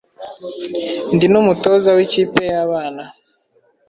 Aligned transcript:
ndi 1.15 1.27
n’umutoza 1.29 1.89
wikipe 1.97 2.41
yabana 2.51 3.03